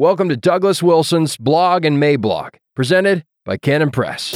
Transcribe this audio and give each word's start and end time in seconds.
Welcome 0.00 0.30
to 0.30 0.36
Douglas 0.38 0.82
Wilson's 0.82 1.36
Blog 1.36 1.84
and 1.84 2.02
Mablog, 2.02 2.54
presented 2.74 3.26
by 3.44 3.58
Canon 3.58 3.90
Press. 3.90 4.34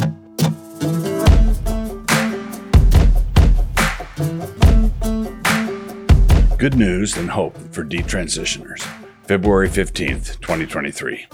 Good 6.58 6.74
news 6.74 7.16
and 7.16 7.30
hope 7.30 7.56
for 7.72 7.82
detransitioners. 7.82 8.82
February 9.22 9.71
15th, 9.71 10.38
2023. 10.42 11.28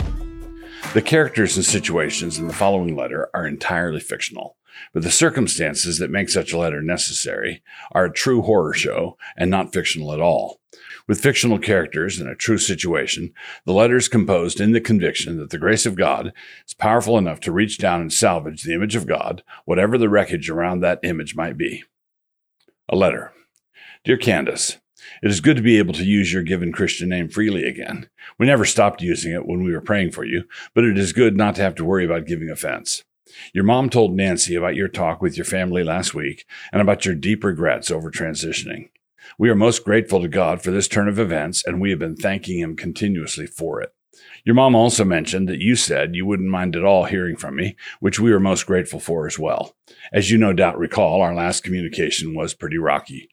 The 0.94 1.02
characters 1.02 1.56
and 1.56 1.66
situations 1.66 2.38
in 2.38 2.46
the 2.46 2.54
following 2.54 2.94
letter 2.94 3.30
are 3.34 3.48
entirely 3.48 3.98
fictional, 3.98 4.56
but 4.94 5.02
the 5.02 5.10
circumstances 5.10 5.98
that 5.98 6.12
make 6.12 6.28
such 6.28 6.52
a 6.52 6.58
letter 6.58 6.80
necessary 6.80 7.64
are 7.90 8.04
a 8.04 8.12
true 8.12 8.42
horror 8.42 8.74
show 8.74 9.18
and 9.36 9.50
not 9.50 9.72
fictional 9.72 10.12
at 10.12 10.20
all. 10.20 10.60
With 11.10 11.20
fictional 11.20 11.58
characters 11.58 12.20
and 12.20 12.30
a 12.30 12.36
true 12.36 12.56
situation, 12.56 13.34
the 13.64 13.72
letter 13.72 13.96
is 13.96 14.06
composed 14.06 14.60
in 14.60 14.70
the 14.70 14.80
conviction 14.80 15.38
that 15.38 15.50
the 15.50 15.58
grace 15.58 15.84
of 15.84 15.96
God 15.96 16.32
is 16.64 16.72
powerful 16.72 17.18
enough 17.18 17.40
to 17.40 17.50
reach 17.50 17.78
down 17.78 18.00
and 18.00 18.12
salvage 18.12 18.62
the 18.62 18.74
image 18.74 18.94
of 18.94 19.08
God, 19.08 19.42
whatever 19.64 19.98
the 19.98 20.08
wreckage 20.08 20.48
around 20.48 20.78
that 20.80 21.00
image 21.02 21.34
might 21.34 21.58
be. 21.58 21.82
A 22.88 22.94
letter. 22.94 23.32
Dear 24.04 24.18
Candace, 24.18 24.78
it 25.20 25.32
is 25.32 25.40
good 25.40 25.56
to 25.56 25.64
be 25.64 25.78
able 25.78 25.94
to 25.94 26.04
use 26.04 26.32
your 26.32 26.44
given 26.44 26.70
Christian 26.70 27.08
name 27.08 27.28
freely 27.28 27.64
again. 27.64 28.08
We 28.38 28.46
never 28.46 28.64
stopped 28.64 29.02
using 29.02 29.32
it 29.32 29.46
when 29.46 29.64
we 29.64 29.72
were 29.72 29.80
praying 29.80 30.12
for 30.12 30.24
you, 30.24 30.44
but 30.76 30.84
it 30.84 30.96
is 30.96 31.12
good 31.12 31.36
not 31.36 31.56
to 31.56 31.62
have 31.62 31.74
to 31.74 31.84
worry 31.84 32.04
about 32.04 32.26
giving 32.26 32.50
offense. 32.50 33.02
Your 33.52 33.64
mom 33.64 33.90
told 33.90 34.14
Nancy 34.14 34.54
about 34.54 34.76
your 34.76 34.86
talk 34.86 35.20
with 35.20 35.36
your 35.36 35.44
family 35.44 35.82
last 35.82 36.14
week 36.14 36.46
and 36.72 36.80
about 36.80 37.04
your 37.04 37.16
deep 37.16 37.42
regrets 37.42 37.90
over 37.90 38.12
transitioning. 38.12 38.90
We 39.38 39.48
are 39.48 39.54
most 39.54 39.84
grateful 39.84 40.20
to 40.20 40.28
God 40.28 40.62
for 40.62 40.70
this 40.70 40.88
turn 40.88 41.08
of 41.08 41.18
events, 41.18 41.64
and 41.64 41.80
we 41.80 41.90
have 41.90 41.98
been 41.98 42.16
thanking 42.16 42.58
Him 42.58 42.76
continuously 42.76 43.46
for 43.46 43.80
it. 43.80 43.92
Your 44.44 44.54
mom 44.54 44.74
also 44.74 45.04
mentioned 45.04 45.48
that 45.48 45.60
you 45.60 45.76
said 45.76 46.14
you 46.14 46.26
wouldn't 46.26 46.48
mind 46.48 46.76
at 46.76 46.84
all 46.84 47.04
hearing 47.04 47.36
from 47.36 47.56
me, 47.56 47.76
which 48.00 48.18
we 48.18 48.32
are 48.32 48.40
most 48.40 48.66
grateful 48.66 49.00
for 49.00 49.26
as 49.26 49.38
well. 49.38 49.76
As 50.12 50.30
you 50.30 50.38
no 50.38 50.52
doubt 50.52 50.78
recall, 50.78 51.20
our 51.20 51.34
last 51.34 51.62
communication 51.62 52.34
was 52.34 52.54
pretty 52.54 52.78
rocky. 52.78 53.28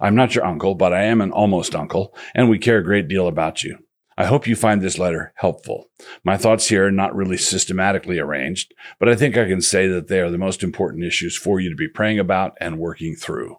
I'm 0.00 0.14
not 0.14 0.34
your 0.34 0.44
uncle, 0.46 0.74
but 0.74 0.92
I 0.92 1.02
am 1.02 1.20
an 1.20 1.32
almost 1.32 1.74
uncle, 1.74 2.16
and 2.34 2.48
we 2.48 2.58
care 2.58 2.78
a 2.78 2.84
great 2.84 3.08
deal 3.08 3.28
about 3.28 3.62
you. 3.62 3.78
I 4.18 4.24
hope 4.24 4.46
you 4.46 4.56
find 4.56 4.80
this 4.80 4.98
letter 4.98 5.34
helpful. 5.36 5.90
My 6.24 6.38
thoughts 6.38 6.68
here 6.68 6.86
are 6.86 6.90
not 6.90 7.14
really 7.14 7.36
systematically 7.36 8.18
arranged, 8.18 8.72
but 8.98 9.10
I 9.10 9.14
think 9.14 9.36
I 9.36 9.46
can 9.46 9.60
say 9.60 9.86
that 9.88 10.08
they 10.08 10.20
are 10.20 10.30
the 10.30 10.38
most 10.38 10.62
important 10.62 11.04
issues 11.04 11.36
for 11.36 11.60
you 11.60 11.68
to 11.68 11.76
be 11.76 11.88
praying 11.88 12.18
about 12.18 12.56
and 12.58 12.78
working 12.78 13.14
through. 13.14 13.58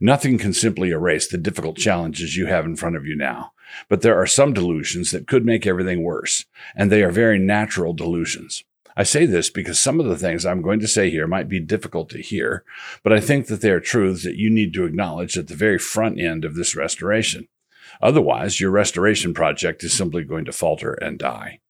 Nothing 0.00 0.38
can 0.38 0.52
simply 0.52 0.90
erase 0.90 1.28
the 1.28 1.38
difficult 1.38 1.76
challenges 1.76 2.36
you 2.36 2.46
have 2.46 2.64
in 2.64 2.76
front 2.76 2.96
of 2.96 3.06
you 3.06 3.14
now, 3.14 3.52
but 3.88 4.02
there 4.02 4.20
are 4.20 4.26
some 4.26 4.52
delusions 4.52 5.10
that 5.10 5.28
could 5.28 5.46
make 5.46 5.66
everything 5.66 6.02
worse, 6.02 6.44
and 6.74 6.90
they 6.90 7.02
are 7.02 7.10
very 7.10 7.38
natural 7.38 7.92
delusions. 7.92 8.64
I 8.96 9.04
say 9.04 9.26
this 9.26 9.48
because 9.48 9.78
some 9.78 10.00
of 10.00 10.06
the 10.06 10.18
things 10.18 10.44
I'm 10.44 10.60
going 10.60 10.80
to 10.80 10.88
say 10.88 11.08
here 11.08 11.26
might 11.26 11.48
be 11.48 11.60
difficult 11.60 12.10
to 12.10 12.20
hear, 12.20 12.64
but 13.02 13.12
I 13.12 13.20
think 13.20 13.46
that 13.46 13.60
they 13.60 13.70
are 13.70 13.80
truths 13.80 14.24
that 14.24 14.36
you 14.36 14.50
need 14.50 14.74
to 14.74 14.84
acknowledge 14.84 15.38
at 15.38 15.48
the 15.48 15.54
very 15.54 15.78
front 15.78 16.20
end 16.20 16.44
of 16.44 16.54
this 16.54 16.76
restoration. 16.76 17.48
Otherwise, 18.00 18.60
your 18.60 18.70
restoration 18.70 19.32
project 19.32 19.84
is 19.84 19.92
simply 19.92 20.24
going 20.24 20.44
to 20.44 20.52
falter 20.52 20.94
and 20.94 21.18
die. 21.18 21.60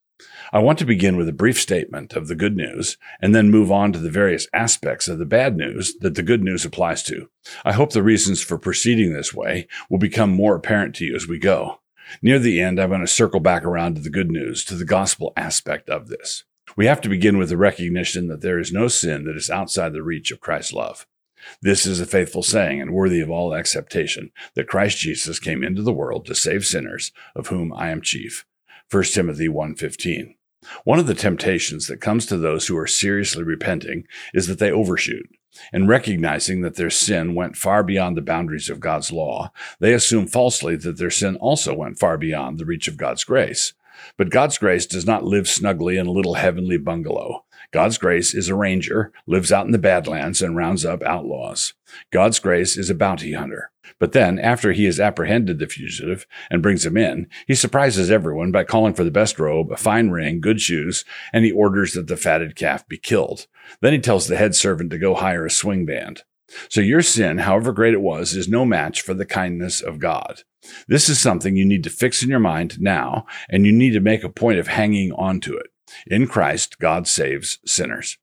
I 0.55 0.59
want 0.59 0.79
to 0.81 0.85
begin 0.85 1.17
with 1.17 1.31
a 1.31 1.33
brief 1.33 1.59
statement 1.59 2.13
of 2.13 2.29
the 2.29 2.35
good 2.35 2.59
news 2.59 2.99
and 3.23 3.35
then 3.35 3.51
move 3.51 3.73
on 3.73 3.91
to 3.95 3.99
the 3.99 4.11
various 4.11 4.47
aspects 4.53 5.09
of 5.09 5.19
the 5.19 5.25
bad 5.25 5.57
news 5.57 5.95
that 6.01 6.15
the 6.15 6.23
good 6.23 6.45
news 6.45 6.67
applies 6.67 7.03
to. 7.05 7.31
I 7.65 7.73
hope 7.73 7.95
the 7.95 8.03
reasons 8.03 8.43
for 8.43 8.59
proceeding 8.59 9.15
this 9.15 9.33
way 9.33 9.67
will 9.89 9.97
become 9.97 10.29
more 10.29 10.55
apparent 10.55 10.95
to 10.97 11.07
you 11.07 11.17
as 11.17 11.27
we 11.27 11.39
go. 11.39 11.81
Near 12.21 12.39
the 12.39 12.61
end, 12.61 12.79
I'm 12.79 12.91
going 12.91 13.01
to 13.01 13.07
circle 13.07 13.41
back 13.41 13.65
around 13.65 13.95
to 13.95 14.03
the 14.03 14.11
good 14.11 14.31
news, 14.31 14.63
to 14.67 14.75
the 14.75 14.85
gospel 14.85 15.33
aspect 15.39 15.89
of 15.89 16.09
this. 16.09 16.45
We 16.77 16.85
have 16.85 17.01
to 17.01 17.09
begin 17.09 17.39
with 17.39 17.49
the 17.49 17.57
recognition 17.57 18.29
that 18.29 18.43
there 18.43 18.59
is 18.59 18.71
no 18.71 18.89
sin 18.89 19.25
that 19.25 19.37
is 19.37 19.49
outside 19.49 19.95
the 19.95 20.03
reach 20.03 20.31
of 20.31 20.41
Christ's 20.41 20.75
love. 20.75 21.07
This 21.63 21.87
is 21.87 21.99
a 21.99 22.05
faithful 22.05 22.43
saying 22.43 22.79
and 22.79 22.93
worthy 22.93 23.23
of 23.23 23.31
all 23.31 23.55
acceptation 23.55 24.33
that 24.55 24.69
Christ 24.69 24.99
Jesus 24.99 25.39
came 25.39 25.65
into 25.65 25.81
the 25.81 25.95
world 25.95 26.27
to 26.27 26.35
save 26.35 26.67
sinners, 26.67 27.11
of 27.35 27.47
whom 27.47 27.73
I 27.73 27.89
am 27.89 28.03
chief. 28.03 28.45
1 28.91 29.05
Timothy 29.05 29.49
1:15. 29.49 30.35
One 30.85 30.99
of 30.99 31.07
the 31.07 31.15
temptations 31.15 31.87
that 31.87 32.01
comes 32.01 32.27
to 32.27 32.37
those 32.37 32.67
who 32.67 32.77
are 32.77 32.87
seriously 32.87 33.43
repenting 33.43 34.07
is 34.33 34.47
that 34.47 34.59
they 34.59 34.71
overshoot. 34.71 35.29
And 35.73 35.89
recognizing 35.89 36.63
that 36.63 36.77
their 36.77 36.91
sin 36.91 37.35
went 37.35 37.57
far 37.57 37.83
beyond 37.83 38.17
the 38.17 38.23
boundaries 38.23 38.71
of 38.71 38.81
God's 38.81 39.13
law, 39.13 39.53
they 39.81 39.93
assume 39.93 40.27
falsely 40.27 40.77
that 40.77 40.97
their 40.97 41.11
sin 41.11 41.37
also 41.37 41.75
went 41.75 41.99
far 41.99 42.17
beyond 42.17 42.59
the 42.59 42.65
reach 42.65 42.89
of 42.89 42.97
God's 42.97 43.25
grace. 43.25 43.75
But 44.17 44.31
God's 44.31 44.59
grace 44.59 44.87
does 44.87 45.07
not 45.07 45.25
live 45.25 45.47
snugly 45.47 45.97
in 45.97 46.07
a 46.07 46.13
little 46.13 46.35
heavenly 46.35 46.79
bungalow. 46.79 47.45
God's 47.73 47.97
grace 47.97 48.35
is 48.35 48.49
a 48.49 48.55
ranger, 48.55 49.13
lives 49.27 49.51
out 49.51 49.67
in 49.67 49.73
the 49.73 49.79
Badlands, 49.79 50.43
and 50.43 50.57
rounds 50.57 50.85
up 50.85 51.03
outlaws. 51.03 51.73
God's 52.11 52.39
grace 52.39 52.77
is 52.77 52.91
a 52.91 52.95
bounty 52.95 53.33
hunter. 53.33 53.71
But 53.99 54.13
then, 54.13 54.39
after 54.39 54.73
he 54.73 54.85
has 54.85 55.01
apprehended 55.01 55.59
the 55.59 55.67
fugitive 55.67 56.27
and 56.51 56.63
brings 56.63 56.85
him 56.85 56.97
in, 56.97 57.29
he 57.47 57.55
surprises 57.55 58.11
everyone 58.11 58.53
by 58.53 58.65
calling 58.65 58.95
for 58.95 59.05
the 59.05 59.11
best 59.11 59.39
robe, 59.39 59.73
a 59.73 59.77
fine 59.77 60.11
ring, 60.11 60.41
good 60.41 60.61
shoes, 60.61 61.05
and 61.33 61.45
he 61.45 61.51
orders 61.51 61.95
that 61.95 62.09
the 62.09 62.17
fatted 62.17 62.57
calf 62.57 62.87
be 62.87 62.99
killed. 62.99 63.47
Then 63.81 63.93
he 63.93 63.99
tells 63.99 64.27
the 64.27 64.37
head 64.37 64.55
servant 64.55 64.91
to 64.91 64.99
go 64.99 65.15
hire 65.15 65.47
a 65.47 65.51
swing 65.51 65.87
band. 65.87 66.25
So 66.69 66.81
your 66.81 67.03
sin, 67.03 67.39
however 67.39 67.73
great 67.73 67.95
it 67.95 68.03
was, 68.03 68.35
is 68.35 68.49
no 68.49 68.65
match 68.65 69.01
for 69.01 69.15
the 69.15 69.25
kindness 69.25 69.81
of 69.81 69.99
God. 69.99 70.43
This 70.87 71.09
is 71.09 71.19
something 71.19 71.57
you 71.57 71.65
need 71.65 71.85
to 71.85 71.91
fix 71.91 72.23
in 72.23 72.29
your 72.29 72.39
mind 72.39 72.81
now, 72.81 73.27
and 73.49 73.67
you 73.67 73.73
need 73.73 73.93
to 73.93 74.01
make 74.01 74.23
a 74.23 74.29
point 74.29 74.59
of 74.59 74.69
hanging 74.69 75.13
on 75.13 75.41
to 75.41 75.57
it. 75.57 75.72
In 76.07 76.27
Christ, 76.27 76.79
God 76.79 77.07
saves 77.07 77.59
sinners. 77.65 78.19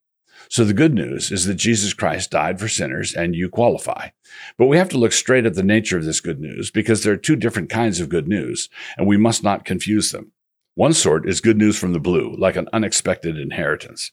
So 0.50 0.64
the 0.64 0.74
good 0.74 0.94
news 0.94 1.32
is 1.32 1.46
that 1.46 1.56
Jesus 1.56 1.94
Christ 1.94 2.32
died 2.32 2.60
for 2.60 2.68
sinners 2.68 3.14
and 3.14 3.36
you 3.36 3.50
qualify. 3.50 4.10
But 4.58 4.68
we 4.68 4.78
have 4.78 4.90
to 4.90 4.98
look 4.98 5.12
straight 5.12 5.46
at 5.46 5.54
the 5.54 5.64
nature 5.64 5.98
of 5.98 6.06
this 6.06 6.22
good 6.22 6.40
news 6.40 6.72
because 6.72 7.04
there 7.04 7.14
are 7.14 7.18
two 7.18 7.36
different 7.36 7.70
kinds 7.70 8.00
of 8.00 8.10
good 8.10 8.28
news 8.28 8.70
and 8.98 9.06
we 9.06 9.18
must 9.18 9.44
not 9.44 9.66
confuse 9.66 10.12
them. 10.12 10.32
One 10.76 10.94
sort 10.94 11.28
is 11.28 11.42
good 11.42 11.58
news 11.58 11.78
from 11.78 11.94
the 11.94 12.00
blue, 12.00 12.36
like 12.38 12.56
an 12.56 12.70
unexpected 12.72 13.38
inheritance. 13.38 14.12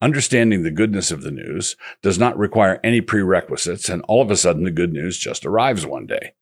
Understanding 0.00 0.62
the 0.62 0.70
goodness 0.70 1.12
of 1.12 1.22
the 1.22 1.30
news 1.30 1.76
does 2.02 2.18
not 2.18 2.36
require 2.36 2.80
any 2.82 3.00
prerequisites, 3.00 3.88
and 3.88 4.02
all 4.08 4.20
of 4.20 4.30
a 4.30 4.36
sudden 4.36 4.64
the 4.64 4.72
good 4.72 4.92
news 4.92 5.16
just 5.16 5.46
arrives 5.46 5.86
one 5.86 6.06
day. 6.06 6.32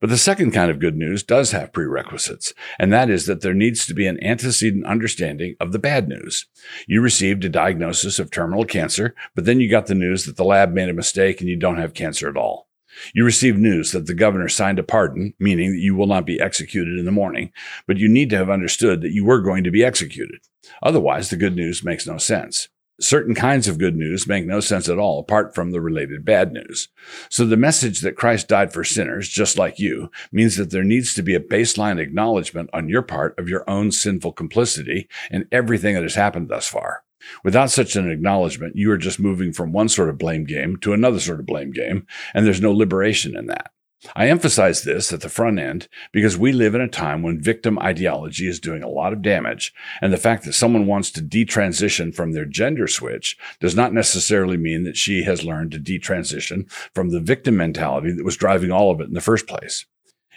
But 0.00 0.10
the 0.10 0.18
second 0.18 0.52
kind 0.52 0.70
of 0.70 0.78
good 0.78 0.96
news 0.96 1.22
does 1.22 1.52
have 1.52 1.72
prerequisites, 1.72 2.52
and 2.78 2.92
that 2.92 3.10
is 3.10 3.26
that 3.26 3.40
there 3.40 3.54
needs 3.54 3.86
to 3.86 3.94
be 3.94 4.06
an 4.06 4.22
antecedent 4.22 4.84
understanding 4.86 5.54
of 5.60 5.72
the 5.72 5.78
bad 5.78 6.08
news. 6.08 6.46
You 6.86 7.00
received 7.00 7.44
a 7.44 7.48
diagnosis 7.48 8.18
of 8.18 8.30
terminal 8.30 8.64
cancer, 8.64 9.14
but 9.34 9.44
then 9.44 9.60
you 9.60 9.70
got 9.70 9.86
the 9.86 9.94
news 9.94 10.24
that 10.26 10.36
the 10.36 10.44
lab 10.44 10.72
made 10.72 10.88
a 10.88 10.94
mistake 10.94 11.40
and 11.40 11.48
you 11.48 11.56
don't 11.56 11.78
have 11.78 11.94
cancer 11.94 12.28
at 12.28 12.36
all. 12.36 12.68
You 13.14 13.24
received 13.24 13.58
news 13.58 13.92
that 13.92 14.06
the 14.06 14.14
governor 14.14 14.48
signed 14.48 14.78
a 14.78 14.82
pardon, 14.82 15.34
meaning 15.38 15.72
that 15.72 15.78
you 15.80 15.94
will 15.94 16.08
not 16.08 16.26
be 16.26 16.40
executed 16.40 16.98
in 16.98 17.04
the 17.04 17.12
morning, 17.12 17.52
but 17.86 17.98
you 17.98 18.08
need 18.08 18.30
to 18.30 18.36
have 18.36 18.50
understood 18.50 19.00
that 19.02 19.12
you 19.12 19.24
were 19.24 19.40
going 19.40 19.64
to 19.64 19.70
be 19.70 19.84
executed. 19.84 20.40
Otherwise, 20.82 21.30
the 21.30 21.36
good 21.36 21.54
news 21.54 21.84
makes 21.84 22.06
no 22.06 22.18
sense 22.18 22.68
certain 23.00 23.34
kinds 23.34 23.66
of 23.66 23.78
good 23.78 23.96
news 23.96 24.26
make 24.26 24.46
no 24.46 24.60
sense 24.60 24.88
at 24.88 24.98
all 24.98 25.18
apart 25.18 25.54
from 25.54 25.70
the 25.70 25.80
related 25.80 26.24
bad 26.24 26.52
news. 26.52 26.88
So 27.28 27.44
the 27.44 27.56
message 27.56 28.00
that 28.00 28.16
Christ 28.16 28.48
died 28.48 28.72
for 28.72 28.84
sinners, 28.84 29.28
just 29.28 29.58
like 29.58 29.78
you, 29.78 30.10
means 30.32 30.56
that 30.56 30.70
there 30.70 30.84
needs 30.84 31.14
to 31.14 31.22
be 31.22 31.34
a 31.34 31.40
baseline 31.40 31.98
acknowledgement 31.98 32.70
on 32.72 32.88
your 32.88 33.02
part 33.02 33.38
of 33.38 33.48
your 33.48 33.68
own 33.68 33.90
sinful 33.90 34.32
complicity 34.32 35.08
in 35.30 35.48
everything 35.50 35.94
that 35.94 36.02
has 36.02 36.14
happened 36.14 36.48
thus 36.48 36.68
far. 36.68 37.02
Without 37.44 37.70
such 37.70 37.96
an 37.96 38.10
acknowledgement, 38.10 38.76
you 38.76 38.90
are 38.90 38.98
just 38.98 39.20
moving 39.20 39.52
from 39.52 39.72
one 39.72 39.88
sort 39.88 40.08
of 40.08 40.18
blame 40.18 40.44
game 40.44 40.76
to 40.78 40.92
another 40.92 41.20
sort 41.20 41.40
of 41.40 41.46
blame 41.46 41.70
game, 41.70 42.06
and 42.34 42.46
there's 42.46 42.62
no 42.62 42.72
liberation 42.72 43.36
in 43.36 43.46
that. 43.46 43.72
I 44.16 44.28
emphasize 44.28 44.82
this 44.82 45.12
at 45.12 45.20
the 45.20 45.28
front 45.28 45.58
end 45.58 45.86
because 46.10 46.38
we 46.38 46.52
live 46.52 46.74
in 46.74 46.80
a 46.80 46.88
time 46.88 47.22
when 47.22 47.40
victim 47.40 47.78
ideology 47.78 48.48
is 48.48 48.58
doing 48.58 48.82
a 48.82 48.88
lot 48.88 49.12
of 49.12 49.20
damage, 49.20 49.74
and 50.00 50.10
the 50.10 50.16
fact 50.16 50.44
that 50.44 50.54
someone 50.54 50.86
wants 50.86 51.10
to 51.12 51.20
detransition 51.20 52.14
from 52.14 52.32
their 52.32 52.46
gender 52.46 52.86
switch 52.86 53.36
does 53.60 53.76
not 53.76 53.92
necessarily 53.92 54.56
mean 54.56 54.84
that 54.84 54.96
she 54.96 55.24
has 55.24 55.44
learned 55.44 55.72
to 55.72 55.78
detransition 55.78 56.70
from 56.94 57.10
the 57.10 57.20
victim 57.20 57.58
mentality 57.58 58.10
that 58.10 58.24
was 58.24 58.38
driving 58.38 58.70
all 58.70 58.90
of 58.90 59.00
it 59.00 59.08
in 59.08 59.14
the 59.14 59.20
first 59.20 59.46
place. 59.46 59.84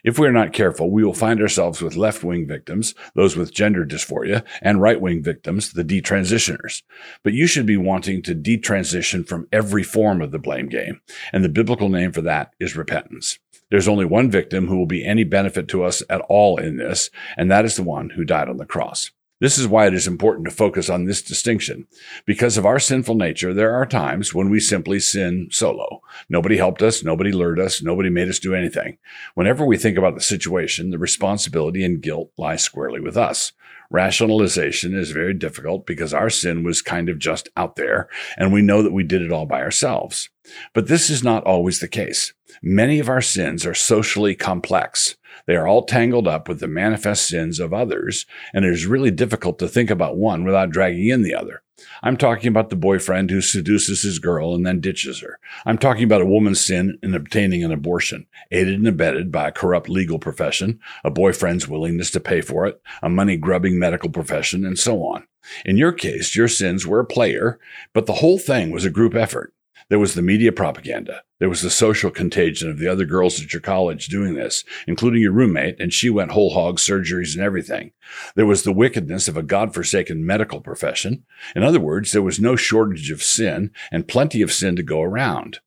If 0.04 0.20
we 0.20 0.28
are 0.28 0.34
not 0.34 0.52
careful, 0.52 0.92
we 0.92 1.06
will 1.06 1.14
find 1.14 1.40
ourselves 1.40 1.82
with 1.82 1.96
left 1.96 2.26
wing 2.26 2.46
victims, 2.46 2.94
those 3.16 3.38
with 3.38 3.54
gender 3.54 3.86
dysphoria, 3.86 4.44
and 4.62 4.82
right 4.82 5.00
wing 5.00 5.24
victims, 5.24 5.72
the 5.72 5.86
detransitioners. 5.86 6.84
But 7.24 7.32
you 7.32 7.48
should 7.48 7.66
be 7.66 7.78
wanting 7.78 8.22
to 8.24 8.36
detransition 8.36 9.26
from 9.26 9.48
every 9.54 9.84
form 9.84 10.22
of 10.22 10.32
the 10.32 10.40
blame 10.40 10.68
game, 10.68 11.00
and 11.32 11.46
the 11.46 11.50
biblical 11.50 11.88
name 11.88 12.12
for 12.12 12.22
that 12.22 12.52
is 12.60 12.76
repentance. 12.76 13.40
There's 13.74 13.88
only 13.88 14.06
one 14.06 14.30
victim 14.30 14.68
who 14.68 14.78
will 14.78 14.86
be 14.86 15.04
any 15.04 15.24
benefit 15.24 15.68
to 15.70 15.84
us 15.84 16.04
at 16.08 16.22
all 16.30 16.58
in 16.58 16.78
this, 16.78 17.10
and 17.36 17.50
that 17.50 17.66
is 17.66 17.75
the 17.75 17.81
one 17.81 18.12
who 18.12 18.24
died 18.24 18.48
on 18.48 18.58
the 18.58 18.68
cross. 18.68 19.10
This 19.40 19.58
is 19.58 19.68
why 19.68 19.88
it 19.88 19.96
is 19.96 20.06
important 20.06 20.48
to 20.48 20.54
focus 20.54 20.92
on 20.92 21.06
this 21.06 21.24
distinction. 21.24 21.88
Because 22.24 22.56
of 22.56 22.68
our 22.68 22.78
sinful 22.78 23.16
nature, 23.16 23.52
there 23.52 23.74
are 23.74 23.88
times 23.88 24.31
when 24.31 24.52
we 24.52 24.60
simply 24.60 25.00
sin 25.00 25.48
solo. 25.50 26.04
Nobody 26.30 26.58
helped 26.58 26.84
us, 26.84 27.04
nobody 27.04 27.31
lured 27.31 27.60
us, 27.60 27.81
nobody 27.81 28.12
made 28.12 28.30
us 28.30 28.38
do 28.38 28.54
anything. 28.54 29.00
Whenever 29.34 29.66
we 29.66 29.75
think 29.75 29.98
about 29.98 30.14
the 30.14 30.22
situation, 30.22 30.92
the 30.92 31.00
responsibility 31.00 31.84
and 31.84 32.00
guilt 32.00 32.30
lie 32.38 32.58
squarely 32.58 33.00
with 33.00 33.18
us. 33.18 33.54
Rationalization 33.90 34.96
is 34.96 35.10
very 35.10 35.34
difficult 35.34 35.88
because 35.88 36.14
our 36.14 36.30
sin 36.30 36.64
was 36.64 36.84
kind 36.84 37.10
of 37.10 37.18
just 37.18 37.50
out 37.58 37.75
there, 37.75 38.08
and 38.38 38.54
we 38.54 38.62
know 38.62 38.84
that 38.84 38.94
we 38.94 39.02
did 39.02 39.24
it 39.24 39.31
all 39.31 39.48
by 39.48 39.62
ourselves. 39.64 40.30
But 40.74 40.88
this 40.88 41.10
is 41.10 41.24
not 41.24 41.44
always 41.44 41.80
the 41.80 41.88
case. 41.88 42.34
Many 42.62 43.00
of 43.00 43.10
our 43.10 43.22
sins 43.22 43.66
are 43.66 43.74
socially 43.74 44.36
complex. 44.36 45.16
They 45.45 45.56
are 45.56 45.68
all 45.68 45.84
tangled 45.84 46.28
up 46.28 46.48
with 46.48 46.60
the 46.60 46.68
manifest 46.68 47.28
sins 47.28 47.60
of 47.60 47.74
others, 47.74 48.25
and 48.54 48.66
it 48.66 48.72
is 48.72 48.86
really 48.86 49.12
difficult 49.12 49.60
to 49.60 49.68
think 49.68 49.90
about 49.90 50.18
one 50.18 50.44
without 50.44 50.69
dragging 50.69 51.10
in 51.10 51.24
the 51.24 51.34
other. 51.34 51.63
I'm 52.01 52.18
talking 52.18 52.48
about 52.48 52.69
the 52.69 52.75
boyfriend 52.75 53.30
who 53.30 53.42
seduces 53.42 54.04
his 54.04 54.19
girl 54.19 54.54
and 54.54 54.66
then 54.66 54.80
ditches 54.80 55.22
her. 55.22 55.40
I'm 55.66 55.78
talking 55.78 56.04
about 56.04 56.22
a 56.22 56.25
woman's 56.25 56.62
sin 56.62 56.98
in 57.01 57.13
obtaining 57.13 57.63
an 57.63 57.72
abortion, 57.72 58.28
aided 58.51 58.75
and 58.75 58.88
abetted 58.88 59.31
by 59.31 59.48
a 59.48 59.51
corrupt 59.51 59.89
legal 59.89 60.19
profession, 60.19 60.80
a 61.04 61.10
boyfriend's 61.10 61.68
willingness 61.68 62.12
to 62.12 62.19
pay 62.19 62.42
for 62.42 62.66
it, 62.66 62.81
a 63.01 63.10
money 63.10 63.38
grubbing 63.38 63.80
medical 63.80 64.10
profession, 64.10 64.66
and 64.66 64.78
so 64.78 65.04
on. 65.04 65.25
In 65.66 65.78
your 65.78 65.92
case, 65.92 66.36
your 66.36 66.48
sins 66.48 66.88
were 66.88 67.00
a 67.00 67.06
player, 67.06 67.60
but 67.94 68.06
the 68.06 68.13
whole 68.13 68.38
thing 68.38 68.72
was 68.72 68.86
a 68.86 68.89
group 68.89 69.16
effort. 69.16 69.54
There 69.90 70.00
was 70.00 70.14
the 70.14 70.22
media 70.22 70.52
propaganda. 70.52 71.24
There 71.40 71.50
was 71.50 71.62
the 71.62 71.70
social 71.70 72.10
contagion 72.10 72.70
of 72.70 72.80
the 72.80 72.88
other 72.88 73.06
girls 73.06 73.42
at 73.42 73.54
your 73.54 73.62
college 73.62 74.08
doing 74.08 74.34
this, 74.34 74.64
including 74.88 75.22
your 75.22 75.34
roommate, 75.34 75.80
and 75.80 75.94
she 75.94 76.10
went 76.10 76.32
whole 76.32 76.54
hog 76.54 76.78
surgeries 76.78 77.36
and 77.36 77.44
everything. 77.44 77.92
There 78.36 78.46
was 78.46 78.64
the 78.64 78.72
wickedness 78.72 79.28
of 79.28 79.36
a 79.36 79.44
godforsaken 79.44 80.26
medical 80.26 80.62
profession. 80.62 81.26
In 81.56 81.64
other 81.64 81.80
words, 81.80 82.12
there 82.12 82.22
was 82.22 82.40
no 82.40 82.56
shortage 82.56 83.12
of 83.12 83.22
sin 83.22 83.72
and 83.92 84.08
plenty 84.08 84.42
of 84.42 84.54
sin 84.54 84.76
to 84.78 84.84
go 84.84 85.02
around. 85.02 85.60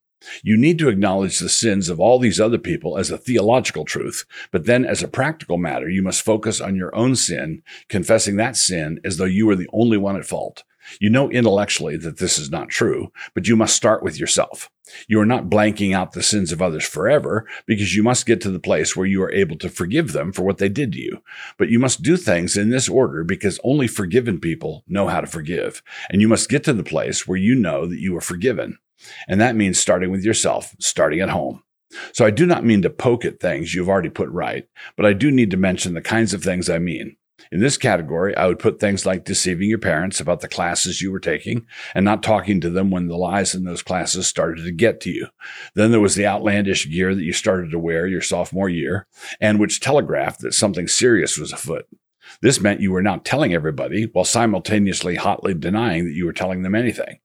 You 0.43 0.57
need 0.57 0.79
to 0.79 0.89
acknowledge 0.89 1.39
the 1.39 1.49
sins 1.49 1.89
of 1.89 1.99
all 1.99 2.19
these 2.19 2.39
other 2.39 2.57
people 2.57 2.97
as 2.97 3.11
a 3.11 3.17
theological 3.17 3.85
truth, 3.85 4.25
but 4.51 4.65
then 4.65 4.83
as 4.83 5.03
a 5.03 5.07
practical 5.07 5.57
matter, 5.57 5.89
you 5.89 6.01
must 6.01 6.25
focus 6.25 6.59
on 6.59 6.75
your 6.75 6.93
own 6.95 7.15
sin, 7.15 7.61
confessing 7.87 8.35
that 8.37 8.57
sin 8.57 8.99
as 9.03 9.17
though 9.17 9.25
you 9.25 9.45
were 9.45 9.55
the 9.55 9.69
only 9.71 9.97
one 9.97 10.17
at 10.17 10.25
fault. 10.25 10.63
You 10.99 11.09
know 11.09 11.29
intellectually 11.29 11.97
that 11.97 12.17
this 12.17 12.37
is 12.37 12.49
not 12.49 12.69
true, 12.69 13.11
but 13.33 13.47
you 13.47 13.55
must 13.55 13.75
start 13.75 14.03
with 14.03 14.19
yourself. 14.19 14.69
You 15.07 15.19
are 15.19 15.25
not 15.25 15.49
blanking 15.49 15.93
out 15.93 16.13
the 16.13 16.23
sins 16.23 16.51
of 16.51 16.61
others 16.61 16.85
forever 16.85 17.45
because 17.65 17.95
you 17.95 18.03
must 18.03 18.25
get 18.25 18.39
to 18.41 18.51
the 18.51 18.59
place 18.59 18.95
where 18.95 19.05
you 19.05 19.21
are 19.23 19.31
able 19.31 19.57
to 19.57 19.69
forgive 19.69 20.13
them 20.13 20.31
for 20.31 20.43
what 20.43 20.59
they 20.59 20.69
did 20.69 20.93
to 20.93 20.99
you. 20.99 21.21
But 21.57 21.69
you 21.69 21.77
must 21.79 22.03
do 22.03 22.15
things 22.15 22.55
in 22.55 22.69
this 22.69 22.87
order 22.87 23.23
because 23.23 23.59
only 23.63 23.87
forgiven 23.87 24.39
people 24.39 24.83
know 24.87 25.07
how 25.07 25.21
to 25.21 25.27
forgive. 25.27 25.83
And 26.09 26.21
you 26.21 26.27
must 26.27 26.49
get 26.49 26.63
to 26.65 26.73
the 26.73 26.83
place 26.83 27.27
where 27.27 27.37
you 27.37 27.53
know 27.53 27.85
that 27.85 27.99
you 27.99 28.15
are 28.15 28.21
forgiven. 28.21 28.77
And 29.27 29.41
that 29.41 29.55
means 29.55 29.77
starting 29.77 30.09
with 30.09 30.23
yourself, 30.23 30.73
starting 30.79 31.19
at 31.19 31.29
home. 31.29 31.63
So 32.13 32.25
I 32.25 32.31
do 32.31 32.45
not 32.45 32.65
mean 32.65 32.81
to 32.81 32.89
poke 32.89 33.25
at 33.25 33.39
things 33.39 33.73
you've 33.73 33.89
already 33.89 34.09
put 34.09 34.29
right, 34.29 34.67
but 34.95 35.05
I 35.05 35.13
do 35.13 35.31
need 35.31 35.51
to 35.51 35.57
mention 35.57 35.93
the 35.93 36.01
kinds 36.01 36.33
of 36.33 36.43
things 36.43 36.69
I 36.69 36.79
mean. 36.79 37.16
In 37.51 37.59
this 37.59 37.77
category, 37.77 38.35
I 38.35 38.47
would 38.47 38.59
put 38.59 38.79
things 38.79 39.05
like 39.05 39.23
deceiving 39.23 39.69
your 39.69 39.77
parents 39.77 40.19
about 40.19 40.41
the 40.41 40.47
classes 40.47 41.01
you 41.01 41.11
were 41.11 41.19
taking 41.19 41.65
and 41.95 42.03
not 42.03 42.23
talking 42.23 42.59
to 42.61 42.69
them 42.69 42.91
when 42.91 43.07
the 43.07 43.15
lies 43.15 43.55
in 43.55 43.63
those 43.63 43.81
classes 43.81 44.27
started 44.27 44.65
to 44.65 44.71
get 44.71 44.99
to 45.01 45.11
you. 45.11 45.27
Then 45.73 45.91
there 45.91 45.99
was 45.99 46.15
the 46.15 46.25
outlandish 46.25 46.89
gear 46.89 47.15
that 47.15 47.23
you 47.23 47.33
started 47.33 47.71
to 47.71 47.79
wear 47.79 48.07
your 48.07 48.21
sophomore 48.21 48.69
year 48.69 49.07
and 49.39 49.59
which 49.59 49.79
telegraphed 49.79 50.41
that 50.41 50.53
something 50.53 50.87
serious 50.87 51.37
was 51.37 51.53
afoot. 51.53 51.87
This 52.41 52.59
meant 52.59 52.81
you 52.81 52.91
were 52.91 53.01
not 53.01 53.23
telling 53.23 53.53
everybody 53.53 54.09
while 54.11 54.25
simultaneously 54.25 55.15
hotly 55.15 55.53
denying 55.53 56.05
that 56.05 56.15
you 56.15 56.25
were 56.25 56.33
telling 56.33 56.63
them 56.63 56.75
anything. 56.75 57.19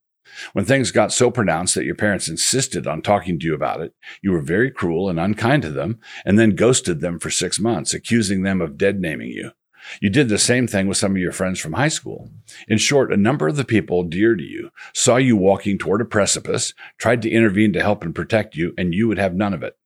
When 0.52 0.64
things 0.64 0.92
got 0.92 1.12
so 1.12 1.30
pronounced 1.30 1.74
that 1.74 1.84
your 1.84 1.94
parents 1.94 2.28
insisted 2.28 2.86
on 2.86 3.02
talking 3.02 3.38
to 3.38 3.46
you 3.46 3.54
about 3.54 3.80
it, 3.80 3.92
you 4.22 4.32
were 4.32 4.40
very 4.40 4.70
cruel 4.70 5.08
and 5.08 5.18
unkind 5.20 5.62
to 5.62 5.70
them 5.70 5.98
and 6.24 6.38
then 6.38 6.54
ghosted 6.54 7.00
them 7.00 7.18
for 7.18 7.30
six 7.30 7.58
months, 7.58 7.92
accusing 7.92 8.42
them 8.42 8.60
of 8.60 8.78
dead 8.78 9.00
naming 9.00 9.28
you. 9.28 9.50
You 10.00 10.10
did 10.10 10.28
the 10.28 10.38
same 10.38 10.66
thing 10.66 10.86
with 10.86 10.96
some 10.96 11.12
of 11.12 11.18
your 11.18 11.32
friends 11.32 11.60
from 11.60 11.72
high 11.72 11.88
school. 11.88 12.30
In 12.68 12.78
short, 12.78 13.12
a 13.12 13.16
number 13.16 13.48
of 13.48 13.56
the 13.56 13.64
people 13.64 14.02
dear 14.02 14.34
to 14.34 14.42
you 14.42 14.70
saw 14.94 15.16
you 15.16 15.36
walking 15.36 15.78
toward 15.78 16.00
a 16.00 16.04
precipice, 16.04 16.74
tried 16.98 17.22
to 17.22 17.30
intervene 17.30 17.72
to 17.74 17.82
help 17.82 18.02
and 18.02 18.14
protect 18.14 18.56
you, 18.56 18.74
and 18.78 18.94
you 18.94 19.08
would 19.08 19.18
have 19.18 19.34
none 19.34 19.54
of 19.54 19.62
it. 19.62 19.76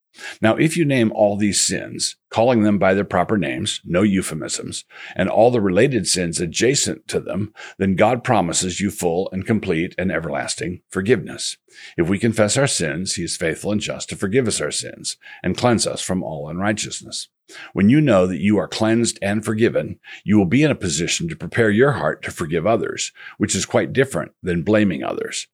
Now, 0.41 0.57
if 0.57 0.77
you 0.77 0.85
name 0.85 1.13
all 1.15 1.37
these 1.37 1.61
sins, 1.61 2.17
calling 2.31 2.63
them 2.63 2.79
by 2.79 2.95
their 2.95 3.05
proper 3.05 3.37
names, 3.37 3.81
no 3.85 4.03
euphemisms, 4.03 4.85
and 5.15 5.29
all 5.29 5.51
the 5.51 5.61
related 5.61 6.07
sins 6.07 6.41
adjacent 6.41 7.09
to 7.09 7.21
them, 7.21 7.53
then 7.79 7.97
God 7.97 8.25
promises 8.25 8.81
you 8.81 8.91
full 8.91 9.29
and 9.33 9.47
complete 9.47 9.95
and 9.99 10.11
everlasting 10.11 10.83
forgiveness. 10.91 11.57
If 11.97 12.09
we 12.09 12.19
confess 12.19 12.57
our 12.57 12.67
sins, 12.67 13.15
he 13.15 13.25
is 13.25 13.37
faithful 13.37 13.73
and 13.73 13.81
just 13.81 14.09
to 14.11 14.17
forgive 14.17 14.49
us 14.49 14.61
our 14.61 14.71
sins 14.71 15.17
and 15.43 15.57
cleanse 15.57 15.87
us 15.87 16.03
from 16.03 16.23
all 16.23 16.49
unrighteousness. 16.49 17.29
When 17.73 17.89
you 17.89 18.01
know 18.01 18.27
that 18.27 18.41
you 18.41 18.59
are 18.59 18.67
cleansed 18.67 19.19
and 19.23 19.45
forgiven, 19.45 20.01
you 20.25 20.37
will 20.37 20.47
be 20.47 20.65
in 20.65 20.71
a 20.71 20.77
position 20.77 21.29
to 21.29 21.37
prepare 21.37 21.71
your 21.71 21.93
heart 21.93 22.23
to 22.23 22.31
forgive 22.33 22.67
others, 22.67 23.13
which 23.39 23.55
is 23.55 23.65
quite 23.65 23.93
different 23.93 24.33
than 24.43 24.63
blaming 24.63 25.05
others. 25.05 25.47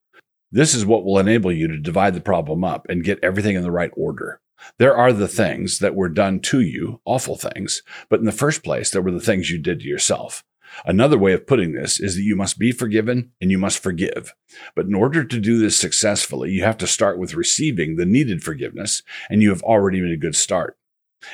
This 0.50 0.74
is 0.74 0.86
what 0.86 1.04
will 1.04 1.18
enable 1.18 1.52
you 1.52 1.68
to 1.68 1.78
divide 1.78 2.14
the 2.14 2.20
problem 2.20 2.64
up 2.64 2.86
and 2.88 3.04
get 3.04 3.22
everything 3.22 3.56
in 3.56 3.62
the 3.62 3.70
right 3.70 3.90
order. 3.96 4.40
There 4.78 4.96
are 4.96 5.12
the 5.12 5.28
things 5.28 5.78
that 5.78 5.94
were 5.94 6.08
done 6.08 6.40
to 6.40 6.60
you, 6.60 7.00
awful 7.04 7.36
things, 7.36 7.82
but 8.08 8.20
in 8.20 8.26
the 8.26 8.32
first 8.32 8.62
place, 8.62 8.90
there 8.90 9.02
were 9.02 9.10
the 9.10 9.20
things 9.20 9.50
you 9.50 9.58
did 9.58 9.80
to 9.80 9.86
yourself. 9.86 10.44
Another 10.84 11.18
way 11.18 11.32
of 11.32 11.46
putting 11.46 11.72
this 11.72 12.00
is 12.00 12.16
that 12.16 12.22
you 12.22 12.34
must 12.34 12.58
be 12.58 12.72
forgiven 12.72 13.32
and 13.40 13.50
you 13.50 13.58
must 13.58 13.82
forgive. 13.82 14.34
But 14.74 14.86
in 14.86 14.94
order 14.94 15.22
to 15.24 15.40
do 15.40 15.58
this 15.58 15.78
successfully, 15.78 16.50
you 16.50 16.64
have 16.64 16.78
to 16.78 16.86
start 16.86 17.18
with 17.18 17.34
receiving 17.34 17.96
the 17.96 18.06
needed 18.06 18.42
forgiveness, 18.42 19.02
and 19.28 19.42
you 19.42 19.50
have 19.50 19.62
already 19.62 20.00
made 20.00 20.12
a 20.12 20.16
good 20.16 20.36
start. 20.36 20.78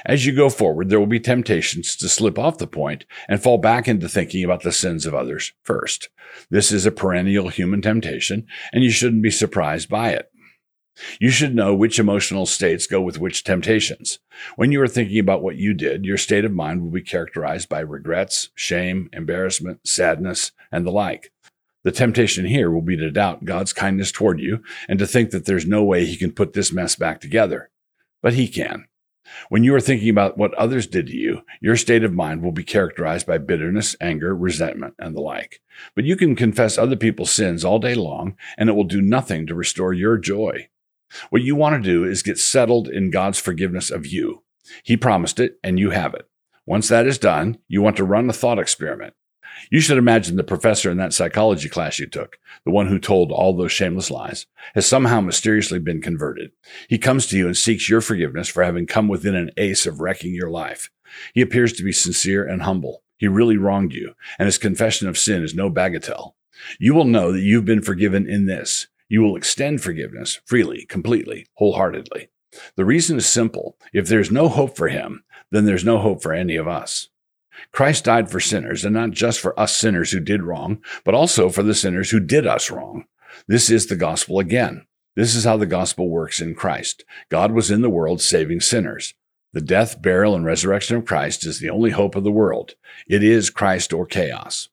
As 0.05 0.27
you 0.27 0.35
go 0.35 0.51
forward, 0.51 0.91
there 0.91 0.99
will 0.99 1.07
be 1.07 1.21
temptations 1.21 1.97
to 1.97 2.09
slip 2.09 2.39
off 2.39 2.59
the 2.59 2.67
point 2.67 3.07
and 3.29 3.43
fall 3.43 3.59
back 3.59 3.89
into 3.89 4.09
thinking 4.09 4.45
about 4.45 4.63
the 4.63 4.73
sins 4.73 5.07
of 5.07 5.15
others 5.15 5.53
first. 5.63 6.11
This 6.51 6.71
is 6.73 6.85
a 6.85 6.93
perennial 6.93 7.49
human 7.49 7.81
temptation, 7.81 8.47
and 8.73 8.85
you 8.85 8.91
shouldn't 8.91 9.23
be 9.23 9.31
surprised 9.31 9.89
by 9.89 10.11
it. 10.11 10.31
You 11.21 11.31
should 11.31 11.55
know 11.55 11.75
which 11.75 11.99
emotional 11.99 12.47
states 12.47 12.87
go 12.87 13.01
with 13.01 13.19
which 13.19 13.45
temptations. 13.45 14.19
When 14.57 14.73
you 14.73 14.81
are 14.83 14.89
thinking 14.89 15.19
about 15.19 15.43
what 15.43 15.57
you 15.57 15.75
did, 15.75 16.05
your 16.05 16.17
state 16.17 16.45
of 16.45 16.53
mind 16.53 16.83
will 16.83 16.91
be 16.91 17.03
characterized 17.03 17.69
by 17.69 17.81
regrets, 17.81 18.51
shame, 18.55 19.09
embarrassment, 19.13 19.87
sadness, 19.87 20.53
and 20.73 20.87
the 20.87 20.91
like. 20.91 21.33
The 21.85 21.93
temptation 21.93 22.45
here 22.45 22.71
will 22.71 22.83
be 22.83 22.97
to 22.97 23.11
doubt 23.11 23.45
God's 23.45 23.73
kindness 23.73 24.13
toward 24.13 24.41
you 24.41 24.63
and 24.89 24.99
to 24.99 25.07
think 25.07 25.31
that 25.31 25.45
there's 25.45 25.67
no 25.67 25.85
way 25.85 26.05
he 26.05 26.17
can 26.17 26.33
put 26.33 26.53
this 26.53 26.73
mess 26.73 26.97
back 26.97 27.21
together. 27.21 27.71
But 28.21 28.35
he 28.35 28.49
can. 28.49 28.87
When 29.49 29.63
you 29.63 29.75
are 29.75 29.81
thinking 29.81 30.09
about 30.09 30.39
what 30.39 30.55
others 30.55 30.87
did 30.87 31.07
to 31.09 31.17
you, 31.17 31.43
your 31.61 31.77
state 31.77 32.03
of 32.03 32.13
mind 32.13 32.43
will 32.43 32.53
be 32.53 32.65
characterized 32.65 33.27
by 33.27 33.39
bitterness, 33.39 33.95
anger, 34.01 34.35
resentment, 34.35 34.95
and 34.99 35.15
the 35.15 35.21
like. 35.21 35.61
But 35.95 36.05
you 36.05 36.17
can 36.17 36.35
confess 36.35 36.79
other 36.79 36.97
people's 36.97 37.31
sins 37.31 37.65
all 37.65 37.79
day 37.79 37.95
long, 37.95 38.37
and 38.57 38.69
it 38.69 38.73
will 38.73 38.85
do 38.85 39.01
nothing 39.01 39.47
to 39.47 39.55
restore 39.55 39.93
your 39.93 40.19
joy. 40.19 40.69
What 41.31 41.43
you 41.43 41.57
want 41.57 41.83
to 41.83 41.91
do 41.91 42.05
is 42.05 42.23
get 42.23 42.39
settled 42.39 42.89
in 42.89 43.11
God's 43.11 43.39
forgiveness 43.39 43.91
of 43.91 44.07
you. 44.07 44.43
He 44.83 44.97
promised 44.97 45.41
it, 45.41 45.59
and 45.63 45.79
you 45.79 45.91
have 45.91 46.15
it. 46.15 46.29
Once 46.67 46.89
that 46.89 47.07
is 47.07 47.19
done, 47.19 47.59
you 47.69 47.81
want 47.81 47.97
to 47.97 48.05
run 48.05 48.29
a 48.29 48.33
thought 48.33 48.59
experiment. 48.59 49.15
You 49.71 49.81
should 49.81 49.99
imagine 49.99 50.37
the 50.37 50.45
professor 50.45 50.91
in 50.91 50.99
that 50.99 51.13
psychology 51.13 51.69
class 51.69 51.99
you 51.99 52.07
took, 52.07 52.39
the 52.65 52.71
one 52.71 52.87
who 52.87 52.99
told 52.99 53.33
all 53.33 53.57
those 53.57 53.73
shameless 53.73 54.11
lies, 54.11 54.47
has 54.75 54.87
somehow 54.87 55.21
mysteriously 55.21 55.79
been 55.79 56.01
converted. 56.01 56.53
He 56.89 56.99
comes 56.99 57.27
to 57.27 57.37
you 57.37 57.47
and 57.47 57.57
seeks 57.57 57.89
your 57.89 58.01
forgiveness 58.01 58.49
for 58.49 58.63
having 58.63 58.87
come 58.87 59.09
within 59.09 59.35
an 59.35 59.51
ace 59.57 59.87
of 59.87 60.01
wrecking 60.01 60.35
your 60.35 60.51
life. 60.51 60.91
He 61.35 61.41
appears 61.41 61.73
to 61.75 61.83
be 61.83 61.93
sincere 61.93 62.47
and 62.47 62.63
humble. 62.63 63.03
He 63.17 63.27
really 63.27 63.57
wronged 63.57 63.93
you, 63.93 64.15
and 64.39 64.47
his 64.47 64.59
confession 64.59 65.09
of 65.09 65.19
sin 65.19 65.43
is 65.43 65.55
no 65.55 65.71
bagatelle. 65.71 66.35
You 66.79 66.95
will 66.95 67.05
know 67.05 67.33
that 67.33 67.41
you've 67.41 67.65
been 67.65 67.83
forgiven 67.83 68.29
in 68.29 68.47
this. 68.47 68.87
You 69.09 69.23
will 69.23 69.37
extend 69.37 69.81
forgiveness 69.81 70.41
freely, 70.45 70.85
completely, 70.87 71.47
wholeheartedly. 71.55 72.29
The 72.77 72.85
reason 72.85 73.17
is 73.17 73.27
simple. 73.27 73.77
If 73.93 74.09
there's 74.09 74.31
no 74.31 74.49
hope 74.49 74.77
for 74.77 74.89
him, 74.89 75.25
then 75.51 75.65
there's 75.65 75.85
no 75.85 75.99
hope 75.99 76.23
for 76.23 76.33
any 76.33 76.57
of 76.57 76.69
us. 76.69 77.09
Christ 77.73 78.05
died 78.05 78.31
for 78.31 78.41
sinners, 78.41 78.85
and 78.85 78.95
not 78.95 79.11
just 79.11 79.41
for 79.41 79.59
us 79.59 79.77
sinners 79.77 80.13
who 80.13 80.21
did 80.21 80.43
wrong, 80.43 80.83
but 81.05 81.15
also 81.15 81.49
for 81.49 81.63
the 81.63 81.75
sinners 81.75 82.11
who 82.11 82.21
did 82.21 82.47
us 82.47 82.71
wrong. 82.71 83.05
This 83.47 83.71
is 83.71 83.87
the 83.87 83.97
gospel 83.97 84.39
again. 84.39 84.87
This 85.17 85.35
is 85.35 85.45
how 85.45 85.57
the 85.57 85.67
gospel 85.67 86.09
works 86.09 86.41
in 86.41 86.55
Christ. 86.55 87.05
God 87.29 87.53
was 87.53 87.71
in 87.71 87.83
the 87.83 87.91
world 87.91 88.21
saving 88.21 88.61
sinners. 88.61 89.15
The 89.53 89.61
death, 89.61 90.01
burial, 90.01 90.35
and 90.35 90.45
resurrection 90.45 90.97
of 90.97 91.07
Christ 91.07 91.45
is 91.47 91.59
the 91.59 91.71
only 91.71 91.91
hope 91.91 92.15
of 92.15 92.25
the 92.25 92.31
world. 92.31 92.75
It 93.09 93.23
is 93.23 93.51
Christ 93.51 93.93
or 93.93 94.07
chaos. 94.07 94.69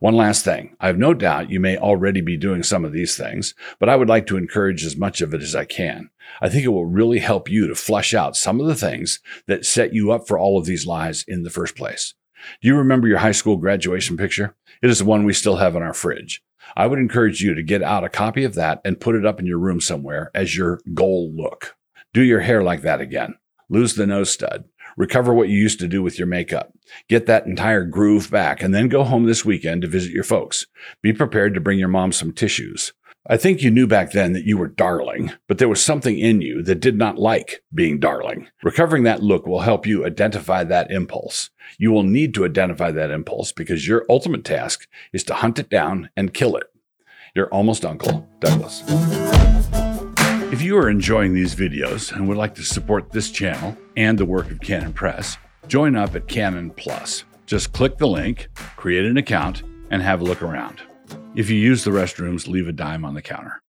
One 0.00 0.14
last 0.14 0.44
thing. 0.44 0.76
I 0.80 0.86
have 0.86 0.98
no 0.98 1.14
doubt 1.14 1.50
you 1.50 1.60
may 1.60 1.76
already 1.76 2.20
be 2.20 2.36
doing 2.36 2.62
some 2.62 2.84
of 2.84 2.92
these 2.92 3.16
things, 3.16 3.54
but 3.78 3.88
I 3.88 3.96
would 3.96 4.08
like 4.08 4.26
to 4.28 4.36
encourage 4.36 4.84
as 4.84 4.96
much 4.96 5.20
of 5.20 5.34
it 5.34 5.42
as 5.42 5.54
I 5.54 5.64
can. 5.64 6.10
I 6.40 6.48
think 6.48 6.64
it 6.64 6.68
will 6.68 6.86
really 6.86 7.18
help 7.18 7.50
you 7.50 7.66
to 7.66 7.74
flush 7.74 8.14
out 8.14 8.36
some 8.36 8.60
of 8.60 8.66
the 8.66 8.74
things 8.74 9.20
that 9.46 9.66
set 9.66 9.92
you 9.92 10.12
up 10.12 10.26
for 10.26 10.38
all 10.38 10.58
of 10.58 10.66
these 10.66 10.86
lies 10.86 11.24
in 11.26 11.42
the 11.42 11.50
first 11.50 11.76
place. 11.76 12.14
Do 12.62 12.68
you 12.68 12.76
remember 12.76 13.08
your 13.08 13.18
high 13.18 13.32
school 13.32 13.56
graduation 13.56 14.16
picture? 14.16 14.56
It 14.82 14.90
is 14.90 15.00
the 15.00 15.04
one 15.04 15.24
we 15.24 15.32
still 15.32 15.56
have 15.56 15.76
in 15.76 15.82
our 15.82 15.94
fridge. 15.94 16.42
I 16.76 16.86
would 16.86 16.98
encourage 16.98 17.40
you 17.40 17.54
to 17.54 17.62
get 17.62 17.82
out 17.82 18.04
a 18.04 18.08
copy 18.08 18.44
of 18.44 18.54
that 18.54 18.80
and 18.84 19.00
put 19.00 19.14
it 19.14 19.26
up 19.26 19.40
in 19.40 19.46
your 19.46 19.58
room 19.58 19.80
somewhere 19.80 20.30
as 20.34 20.56
your 20.56 20.80
goal 20.94 21.32
look. 21.34 21.76
Do 22.12 22.22
your 22.22 22.40
hair 22.40 22.62
like 22.62 22.82
that 22.82 23.00
again. 23.00 23.34
Lose 23.68 23.94
the 23.94 24.06
nose 24.06 24.30
stud. 24.30 24.64
Recover 25.00 25.32
what 25.32 25.48
you 25.48 25.58
used 25.58 25.80
to 25.80 25.88
do 25.88 26.02
with 26.02 26.18
your 26.18 26.26
makeup. 26.26 26.74
Get 27.08 27.24
that 27.24 27.46
entire 27.46 27.86
groove 27.86 28.30
back 28.30 28.62
and 28.62 28.74
then 28.74 28.90
go 28.90 29.02
home 29.02 29.24
this 29.24 29.46
weekend 29.46 29.80
to 29.80 29.88
visit 29.88 30.12
your 30.12 30.24
folks. 30.24 30.66
Be 31.00 31.14
prepared 31.14 31.54
to 31.54 31.60
bring 31.60 31.78
your 31.78 31.88
mom 31.88 32.12
some 32.12 32.32
tissues. 32.32 32.92
I 33.26 33.38
think 33.38 33.62
you 33.62 33.70
knew 33.70 33.86
back 33.86 34.12
then 34.12 34.34
that 34.34 34.44
you 34.44 34.58
were 34.58 34.68
darling, 34.68 35.32
but 35.48 35.56
there 35.56 35.70
was 35.70 35.82
something 35.82 36.18
in 36.18 36.42
you 36.42 36.62
that 36.64 36.80
did 36.80 36.98
not 36.98 37.16
like 37.16 37.62
being 37.72 37.98
darling. 37.98 38.48
Recovering 38.62 39.04
that 39.04 39.22
look 39.22 39.46
will 39.46 39.60
help 39.60 39.86
you 39.86 40.04
identify 40.04 40.64
that 40.64 40.90
impulse. 40.90 41.48
You 41.78 41.92
will 41.92 42.02
need 42.02 42.34
to 42.34 42.44
identify 42.44 42.90
that 42.90 43.10
impulse 43.10 43.52
because 43.52 43.88
your 43.88 44.04
ultimate 44.10 44.44
task 44.44 44.86
is 45.14 45.24
to 45.24 45.34
hunt 45.34 45.58
it 45.58 45.70
down 45.70 46.10
and 46.14 46.34
kill 46.34 46.56
it. 46.56 46.66
Your 47.34 47.48
almost 47.48 47.86
uncle, 47.86 48.28
Douglas. 48.38 48.82
If 50.60 50.66
you 50.66 50.76
are 50.76 50.90
enjoying 50.90 51.32
these 51.32 51.54
videos 51.54 52.12
and 52.12 52.28
would 52.28 52.36
like 52.36 52.54
to 52.56 52.62
support 52.62 53.12
this 53.12 53.30
channel 53.30 53.78
and 53.96 54.18
the 54.18 54.26
work 54.26 54.50
of 54.50 54.60
Canon 54.60 54.92
Press, 54.92 55.38
join 55.68 55.96
up 55.96 56.14
at 56.14 56.28
Canon 56.28 56.68
Plus. 56.68 57.24
Just 57.46 57.72
click 57.72 57.96
the 57.96 58.06
link, 58.06 58.48
create 58.76 59.06
an 59.06 59.16
account, 59.16 59.62
and 59.90 60.02
have 60.02 60.20
a 60.20 60.24
look 60.24 60.42
around. 60.42 60.82
If 61.34 61.48
you 61.48 61.56
use 61.56 61.82
the 61.82 61.92
restrooms, 61.92 62.46
leave 62.46 62.68
a 62.68 62.72
dime 62.72 63.06
on 63.06 63.14
the 63.14 63.22
counter. 63.22 63.58